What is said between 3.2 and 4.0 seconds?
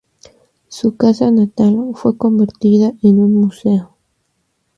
museo.